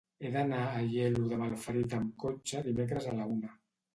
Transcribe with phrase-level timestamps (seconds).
[0.19, 3.55] He d'anar a Aielo de Malferit amb cotxe dimecres a la una.